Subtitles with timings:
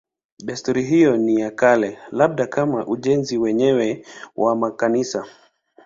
[0.45, 5.25] Desturi hiyo ni ya kale, labda kama ujenzi wenyewe wa makanisa.